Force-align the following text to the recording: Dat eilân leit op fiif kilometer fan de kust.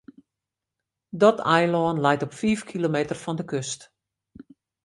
Dat 1.21 1.39
eilân 1.55 1.99
leit 2.03 2.21
op 2.25 2.33
fiif 2.39 2.61
kilometer 2.69 3.15
fan 3.23 3.35
de 3.39 3.45
kust. 3.51 3.81